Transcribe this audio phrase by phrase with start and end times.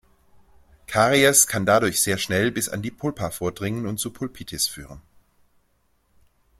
[0.87, 4.99] Karies kann dadurch sehr schnell bis an die Pulpa vordringen und zur Pulpitis führen.